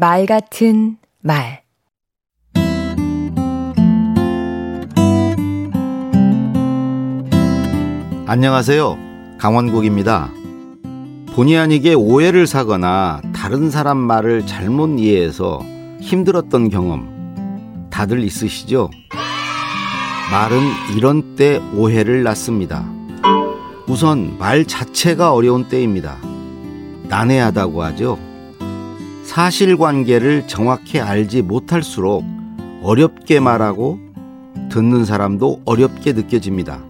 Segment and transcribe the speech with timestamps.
[0.00, 1.60] 말 같은 말
[8.26, 8.96] 안녕하세요.
[9.36, 10.30] 강원국입니다.
[11.34, 15.60] 본의 아니게 오해를 사거나 다른 사람 말을 잘못 이해해서
[16.00, 18.88] 힘들었던 경험 다들 있으시죠?
[20.32, 22.90] 말은 이런 때 오해를 낳습니다.
[23.86, 26.16] 우선 말 자체가 어려운 때입니다.
[27.10, 28.29] 난해하다고 하죠.
[29.30, 32.24] 사실관계를 정확히 알지 못할수록
[32.82, 34.00] 어렵게 말하고
[34.72, 36.82] 듣는 사람도 어렵게 느껴집니다.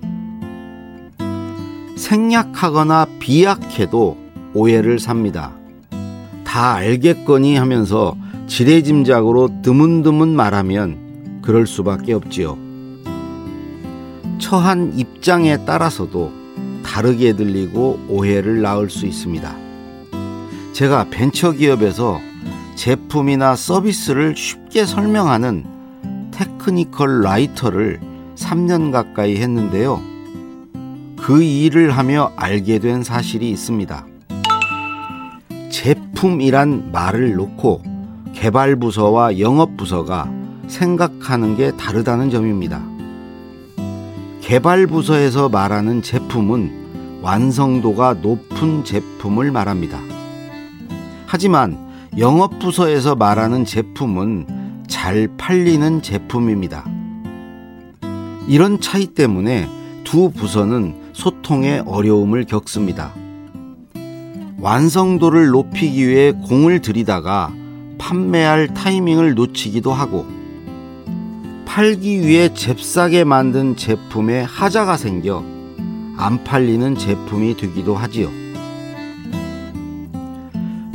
[1.97, 4.17] 생략하거나 비약해도
[4.55, 5.53] 오해를 삽니다.
[6.43, 8.17] 다 알겠거니 하면서
[8.47, 12.57] 지레짐작으로 드문드문 말하면 그럴 수밖에 없지요.
[14.39, 16.33] 처한 입장에 따라서도
[16.83, 19.55] 다르게 들리고 오해를 낳을 수 있습니다.
[20.73, 22.30] 제가 벤처기업에서
[22.81, 28.01] 제품이나 서비스를 쉽게 설명하는 테크니컬 라이터를
[28.37, 30.01] 3년 가까이 했는데요.
[31.19, 34.07] 그 일을 하며 알게 된 사실이 있습니다.
[35.69, 37.83] 제품이란 말을 놓고
[38.33, 40.33] 개발부서와 영업부서가
[40.67, 42.83] 생각하는 게 다르다는 점입니다.
[44.41, 50.01] 개발부서에서 말하는 제품은 완성도가 높은 제품을 말합니다.
[51.27, 56.85] 하지만 영업부서에서 말하는 제품은 잘 팔리는 제품입니다.
[58.49, 59.69] 이런 차이 때문에
[60.03, 63.15] 두 부서는 소통에 어려움을 겪습니다.
[64.59, 67.53] 완성도를 높이기 위해 공을 들이다가
[67.99, 70.27] 판매할 타이밍을 놓치기도 하고
[71.65, 75.45] 팔기 위해 잽싸게 만든 제품에 하자가 생겨
[76.17, 78.40] 안 팔리는 제품이 되기도 하지요.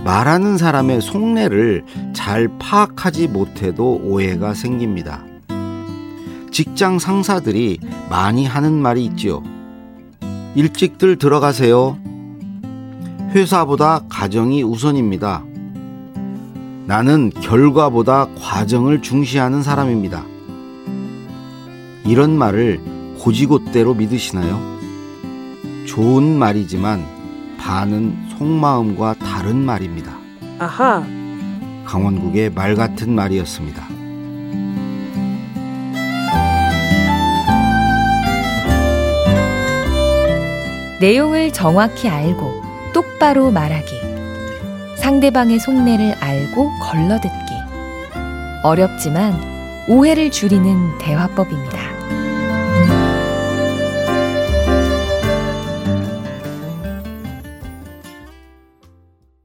[0.05, 5.23] 말하는 사람의 속내를 잘 파악하지 못해도 오해가 생깁니다.
[6.51, 9.41] 직장 상사들이 많이 하는 말이 있지요.
[10.53, 11.97] 일찍들 들어가세요.
[13.31, 15.43] 회사보다 가정이 우선입니다.
[16.85, 20.23] 나는 결과보다 과정을 중시하는 사람입니다.
[22.05, 22.79] 이런 말을
[23.17, 24.61] 고지곳대로 믿으시나요?
[25.87, 27.14] 좋은 말이지만
[27.65, 30.11] 반은 속마음과 다른 말입니다.
[30.59, 31.03] 아하.
[31.83, 33.83] 강원국의 말 같은 말이었습니다.
[41.01, 42.61] 내용을 정확히 알고
[42.93, 43.95] 똑바로 말하기.
[44.97, 47.51] 상대방의 속내를 알고 걸러듣기.
[48.61, 49.33] 어렵지만
[49.89, 51.94] 오해를 줄이는 대화법입니다.